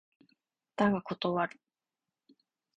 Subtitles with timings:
[0.77, 1.59] だが断る。